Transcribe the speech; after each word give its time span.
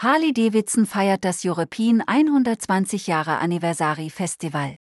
Harley-Davidson 0.00 0.86
feiert 0.86 1.24
das 1.24 1.44
European 1.44 2.02
120 2.02 3.08
Jahre 3.08 3.38
Anniversary 3.38 4.10
Festival. 4.10 4.76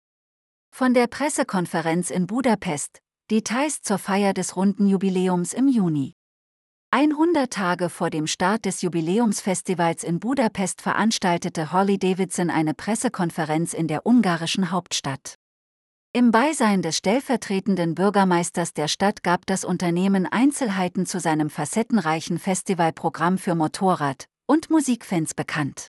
Von 0.74 0.92
der 0.92 1.06
Pressekonferenz 1.06 2.10
in 2.10 2.26
Budapest, 2.26 2.98
Details 3.30 3.80
zur 3.80 3.98
Feier 3.98 4.34
des 4.34 4.56
runden 4.56 4.88
Jubiläums 4.88 5.52
im 5.52 5.68
Juni. 5.68 6.14
100 6.90 7.48
Tage 7.48 7.90
vor 7.90 8.10
dem 8.10 8.26
Start 8.26 8.64
des 8.64 8.82
Jubiläumsfestivals 8.82 10.02
in 10.02 10.18
Budapest 10.18 10.82
veranstaltete 10.82 11.70
Harley-Davidson 11.70 12.50
eine 12.50 12.74
Pressekonferenz 12.74 13.72
in 13.72 13.86
der 13.86 14.06
ungarischen 14.06 14.72
Hauptstadt. 14.72 15.36
Im 16.12 16.32
Beisein 16.32 16.82
des 16.82 16.96
stellvertretenden 16.96 17.94
Bürgermeisters 17.94 18.72
der 18.72 18.88
Stadt 18.88 19.22
gab 19.22 19.46
das 19.46 19.64
Unternehmen 19.64 20.26
Einzelheiten 20.26 21.06
zu 21.06 21.20
seinem 21.20 21.50
facettenreichen 21.50 22.40
Festivalprogramm 22.40 23.38
für 23.38 23.54
Motorrad- 23.54 24.26
und 24.46 24.70
Musikfans 24.70 25.34
bekannt. 25.34 25.88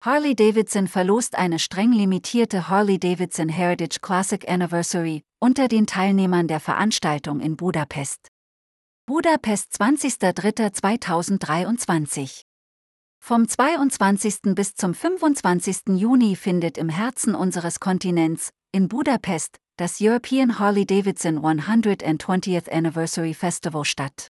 Harley-Davidson 0.00 0.86
verlost 0.86 1.34
eine 1.34 1.58
streng 1.58 1.90
limitierte 1.92 2.68
Harley-Davidson 2.68 3.48
Heritage 3.48 3.98
Classic 4.00 4.48
Anniversary 4.48 5.24
unter 5.40 5.66
den 5.68 5.86
Teilnehmern 5.86 6.46
der 6.46 6.60
Veranstaltung 6.60 7.40
in 7.40 7.56
Budapest. 7.56 8.28
Budapest 9.06 9.72
20.03.2023 9.80 12.42
Vom 13.20 13.48
22. 13.48 14.54
bis 14.54 14.74
zum 14.74 14.94
25. 14.94 15.96
Juni 15.96 16.36
findet 16.36 16.78
im 16.78 16.88
Herzen 16.88 17.34
unseres 17.34 17.80
Kontinents 17.80 18.50
in 18.70 18.86
Budapest 18.88 19.58
das 19.78 20.00
European 20.00 20.58
Harley-Davidson 20.58 21.38
120th 21.38 22.70
Anniversary 22.70 23.34
Festival 23.34 23.84
statt. 23.84 24.28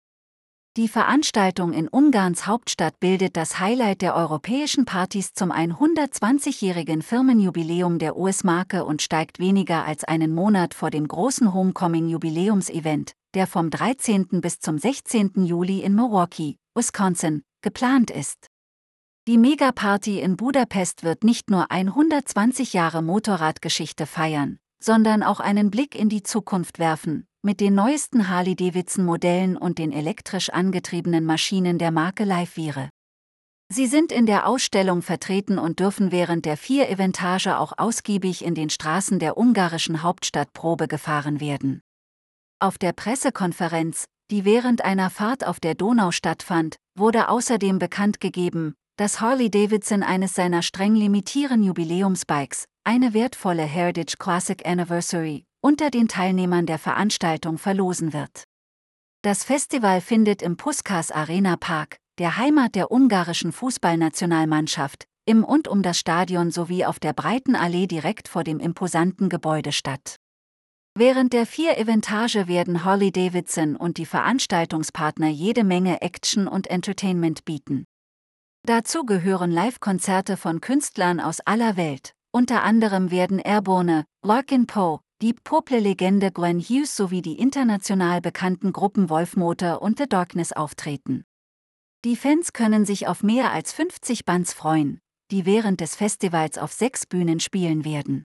Die 0.76 0.88
Veranstaltung 0.88 1.72
in 1.72 1.88
Ungarns 1.88 2.46
Hauptstadt 2.46 3.00
bildet 3.00 3.38
das 3.38 3.60
Highlight 3.60 4.02
der 4.02 4.14
europäischen 4.14 4.84
Partys 4.84 5.32
zum 5.32 5.50
120-jährigen 5.50 7.00
Firmenjubiläum 7.00 7.98
der 7.98 8.18
US-Marke 8.18 8.84
und 8.84 9.00
steigt 9.00 9.38
weniger 9.38 9.86
als 9.86 10.04
einen 10.04 10.34
Monat 10.34 10.74
vor 10.74 10.90
dem 10.90 11.08
großen 11.08 11.54
Homecoming-Jubiläumsevent, 11.54 13.12
der 13.32 13.46
vom 13.46 13.70
13. 13.70 14.42
bis 14.42 14.58
zum 14.58 14.76
16. 14.76 15.46
Juli 15.46 15.80
in 15.80 15.94
Milwaukee, 15.94 16.58
Wisconsin, 16.74 17.42
geplant 17.62 18.10
ist. 18.10 18.48
Die 19.26 19.38
Megaparty 19.38 20.20
in 20.20 20.36
Budapest 20.36 21.04
wird 21.04 21.24
nicht 21.24 21.48
nur 21.48 21.70
120 21.70 22.74
Jahre 22.74 23.00
Motorradgeschichte 23.00 24.04
feiern, 24.04 24.58
sondern 24.78 25.22
auch 25.22 25.40
einen 25.40 25.70
Blick 25.70 25.94
in 25.94 26.10
die 26.10 26.22
Zukunft 26.22 26.78
werfen, 26.78 27.26
mit 27.46 27.60
den 27.60 27.76
neuesten 27.76 28.28
Harley-Davidson-Modellen 28.28 29.56
und 29.56 29.78
den 29.78 29.92
elektrisch 29.92 30.50
angetriebenen 30.50 31.24
Maschinen 31.24 31.78
der 31.78 31.92
Marke 31.92 32.24
Livevire. 32.24 32.90
Sie 33.72 33.86
sind 33.86 34.10
in 34.10 34.26
der 34.26 34.48
Ausstellung 34.48 35.00
vertreten 35.00 35.56
und 35.56 35.78
dürfen 35.78 36.10
während 36.10 36.44
der 36.44 36.56
vier 36.56 36.90
Eventage 36.90 37.56
auch 37.56 37.72
ausgiebig 37.76 38.44
in 38.44 38.56
den 38.56 38.68
Straßen 38.68 39.20
der 39.20 39.38
ungarischen 39.38 40.02
Hauptstadt 40.02 40.52
Probe 40.54 40.88
gefahren 40.88 41.38
werden. 41.38 41.82
Auf 42.58 42.78
der 42.78 42.92
Pressekonferenz, 42.92 44.06
die 44.32 44.44
während 44.44 44.84
einer 44.84 45.08
Fahrt 45.08 45.46
auf 45.46 45.60
der 45.60 45.76
Donau 45.76 46.10
stattfand, 46.10 46.74
wurde 46.98 47.28
außerdem 47.28 47.78
bekannt 47.78 48.18
gegeben, 48.18 48.74
dass 48.96 49.20
Harley-Davidson 49.20 50.02
eines 50.02 50.34
seiner 50.34 50.62
streng 50.62 50.96
limitierten 50.96 51.62
Jubiläumsbikes, 51.62 52.64
eine 52.82 53.14
wertvolle 53.14 53.62
Heritage 53.62 54.16
Classic 54.18 54.66
Anniversary, 54.66 55.44
unter 55.66 55.90
den 55.90 56.06
Teilnehmern 56.06 56.64
der 56.64 56.78
Veranstaltung 56.78 57.58
verlosen 57.58 58.12
wird. 58.12 58.44
Das 59.22 59.42
Festival 59.42 60.00
findet 60.00 60.40
im 60.40 60.56
Puskas 60.56 61.10
Arena 61.10 61.56
Park, 61.56 61.96
der 62.20 62.36
Heimat 62.36 62.76
der 62.76 62.92
ungarischen 62.92 63.50
Fußballnationalmannschaft, 63.50 65.06
im 65.24 65.42
und 65.42 65.66
um 65.66 65.82
das 65.82 65.98
Stadion 65.98 66.52
sowie 66.52 66.84
auf 66.84 67.00
der 67.00 67.12
breiten 67.12 67.56
Allee 67.56 67.88
direkt 67.88 68.28
vor 68.28 68.44
dem 68.44 68.60
imposanten 68.60 69.28
Gebäude 69.28 69.72
statt. 69.72 70.14
Während 70.94 71.32
der 71.32 71.46
vier 71.46 71.76
Eventage 71.78 72.46
werden 72.46 72.84
Harley 72.84 73.10
Davidson 73.10 73.74
und 73.74 73.98
die 73.98 74.06
Veranstaltungspartner 74.06 75.30
jede 75.30 75.64
Menge 75.64 76.00
Action 76.00 76.46
und 76.46 76.68
Entertainment 76.68 77.44
bieten. 77.44 77.86
Dazu 78.64 79.04
gehören 79.04 79.50
Live-Konzerte 79.50 80.36
von 80.36 80.60
Künstlern 80.60 81.18
aus 81.18 81.40
aller 81.40 81.76
Welt. 81.76 82.12
Unter 82.30 82.62
anderem 82.62 83.10
werden 83.10 83.40
Airborne, 83.40 84.04
Larkin 84.22 84.68
Poe, 84.68 85.00
die 85.22 85.32
Pople-Legende 85.32 86.30
Gwen 86.30 86.60
Hughes 86.60 86.94
sowie 86.94 87.22
die 87.22 87.38
international 87.38 88.20
bekannten 88.20 88.72
Gruppen 88.72 89.08
Wolfmotor 89.08 89.80
und 89.80 89.98
The 89.98 90.06
Darkness 90.06 90.52
auftreten. 90.52 91.24
Die 92.04 92.16
Fans 92.16 92.52
können 92.52 92.84
sich 92.84 93.06
auf 93.06 93.22
mehr 93.22 93.50
als 93.50 93.72
50 93.72 94.26
Bands 94.26 94.52
freuen, 94.52 95.00
die 95.30 95.46
während 95.46 95.80
des 95.80 95.96
Festivals 95.96 96.58
auf 96.58 96.72
sechs 96.72 97.06
Bühnen 97.06 97.40
spielen 97.40 97.86
werden. 97.86 98.24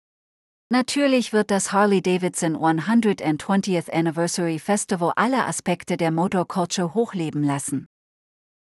Natürlich 0.69 1.31
wird 1.31 1.51
das 1.51 1.71
Harley-Davidson 1.71 2.57
120th 2.57 3.89
Anniversary 3.89 4.59
Festival 4.59 5.13
alle 5.15 5.45
Aspekte 5.45 5.95
der 5.95 6.11
Motorculture 6.11 6.93
hochleben 6.93 7.43
lassen. 7.43 7.87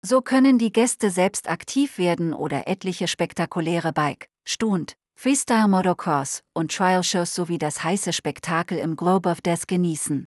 So 0.02 0.20
können 0.20 0.58
die 0.58 0.72
Gäste 0.72 1.10
selbst 1.10 1.48
aktiv 1.48 1.96
werden 1.96 2.34
oder 2.34 2.68
etliche 2.68 3.08
spektakuläre 3.08 3.92
Bike, 3.92 4.28
Stund, 4.46 4.96
Freestyle 5.22 5.68
Motocross 5.68 6.40
und 6.54 6.74
Trial-Shows 6.74 7.34
sowie 7.34 7.58
das 7.58 7.84
heiße 7.84 8.14
Spektakel 8.14 8.78
im 8.78 8.96
Globe 8.96 9.28
of 9.28 9.42
Death 9.42 9.68
genießen. 9.68 10.24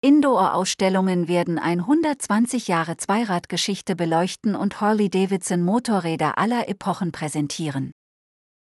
Indoor-Ausstellungen 0.00 1.28
werden 1.28 1.60
120 1.60 2.66
Jahre 2.66 2.96
Zweiradgeschichte 2.96 3.94
beleuchten 3.94 4.56
und 4.56 4.80
Harley-Davidson 4.80 5.62
Motorräder 5.62 6.36
aller 6.36 6.68
Epochen 6.68 7.12
präsentieren. 7.12 7.92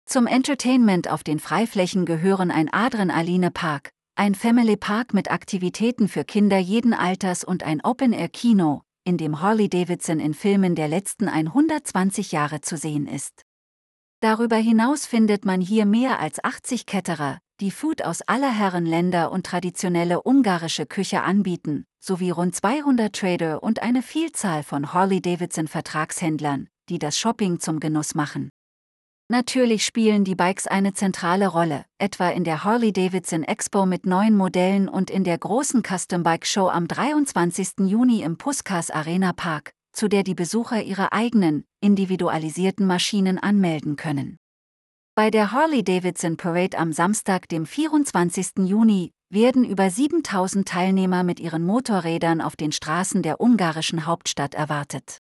Zum 0.07 0.25
Entertainment 0.25 1.07
auf 1.07 1.23
den 1.23 1.37
Freiflächen 1.37 2.07
gehören 2.07 2.49
ein 2.49 2.73
Adrenaline 2.73 3.51
Park, 3.51 3.91
ein 4.15 4.33
Family 4.33 4.75
Park 4.75 5.13
mit 5.13 5.29
Aktivitäten 5.29 6.07
für 6.07 6.23
Kinder 6.23 6.57
jeden 6.57 6.95
Alters 6.95 7.43
und 7.43 7.61
ein 7.61 7.79
Open-Air-Kino, 7.83 8.81
in 9.03 9.19
dem 9.19 9.39
Harley 9.39 9.69
Davidson 9.69 10.19
in 10.19 10.33
Filmen 10.33 10.73
der 10.73 10.87
letzten 10.87 11.27
120 11.27 12.31
Jahre 12.31 12.61
zu 12.61 12.75
sehen 12.75 13.05
ist. 13.05 13.43
Darüber 14.23 14.55
hinaus 14.55 15.05
findet 15.05 15.43
man 15.43 15.59
hier 15.59 15.85
mehr 15.85 16.21
als 16.21 16.41
80 16.41 16.85
Ketterer, 16.85 17.39
die 17.59 17.71
Food 17.71 18.03
aus 18.03 18.21
aller 18.21 18.57
Herren 18.57 18.85
Länder 18.85 19.33
und 19.33 19.45
traditionelle 19.45 20.21
ungarische 20.23 20.85
Küche 20.85 21.23
anbieten, 21.23 21.83
sowie 21.99 22.29
rund 22.29 22.55
200 22.55 23.13
Trader 23.13 23.61
und 23.61 23.81
eine 23.81 24.01
Vielzahl 24.01 24.63
von 24.63 24.93
Harley 24.93 25.21
Davidson 25.21 25.67
Vertragshändlern, 25.67 26.69
die 26.87 26.99
das 26.99 27.19
Shopping 27.19 27.59
zum 27.59 27.81
Genuss 27.81 28.15
machen. 28.15 28.47
Natürlich 29.27 29.83
spielen 29.83 30.23
die 30.23 30.35
Bikes 30.35 30.67
eine 30.67 30.93
zentrale 30.93 31.49
Rolle, 31.49 31.83
etwa 31.97 32.29
in 32.29 32.45
der 32.45 32.63
Harley-Davidson 32.63 33.43
Expo 33.43 33.85
mit 33.85 34.05
neuen 34.05 34.37
Modellen 34.37 34.87
und 34.87 35.09
in 35.09 35.25
der 35.25 35.37
großen 35.37 35.83
Custom 35.83 36.23
Bike 36.23 36.45
Show 36.45 36.69
am 36.69 36.87
23. 36.87 37.79
Juni 37.79 38.21
im 38.21 38.37
Puskas 38.37 38.89
Arena 38.89 39.33
Park, 39.33 39.73
zu 39.91 40.07
der 40.07 40.23
die 40.23 40.35
Besucher 40.35 40.81
ihre 40.81 41.11
eigenen, 41.11 41.65
individualisierten 41.83 42.87
Maschinen 42.87 43.37
anmelden 43.37 43.95
können. 43.97 44.37
Bei 45.15 45.29
der 45.29 45.51
Harley-Davidson 45.51 46.37
Parade 46.37 46.77
am 46.77 46.91
Samstag, 46.91 47.47
dem 47.49 47.67
24. 47.67 48.65
Juni, 48.65 49.11
werden 49.29 49.63
über 49.63 49.89
7000 49.89 50.67
Teilnehmer 50.67 51.23
mit 51.23 51.39
ihren 51.39 51.63
Motorrädern 51.65 52.41
auf 52.41 52.55
den 52.55 52.71
Straßen 52.71 53.21
der 53.21 53.39
ungarischen 53.39 54.05
Hauptstadt 54.07 54.55
erwartet. 54.55 55.19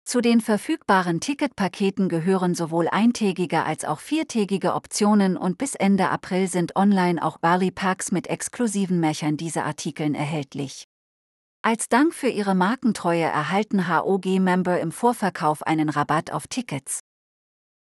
Zu 0.06 0.20
den 0.20 0.42
verfügbaren 0.42 1.22
Ticketpaketen 1.22 2.10
gehören 2.10 2.56
sowohl 2.56 2.90
eintägige 2.90 3.64
als 3.64 3.86
auch 3.86 4.00
viertägige 4.00 4.74
Optionen 4.74 5.38
und 5.38 5.58
bis 5.58 5.76
Ende 5.76 6.10
April 6.10 6.48
sind 6.48 6.76
online 6.76 7.24
auch 7.24 7.38
Bali 7.38 7.72
Packs 7.72 8.12
mit 8.12 8.28
exklusiven 8.28 9.00
Märchen-Diese-Artikeln 9.00 10.14
erhältlich. 10.14 10.88
Als 11.62 11.88
Dank 11.88 12.14
für 12.14 12.28
ihre 12.28 12.54
Markentreue 12.54 13.24
erhalten 13.24 13.88
HOG-Member 13.88 14.82
im 14.82 14.92
Vorverkauf 14.92 15.64
einen 15.64 15.88
Rabatt 15.88 16.32
auf 16.32 16.48
Tickets. 16.48 17.00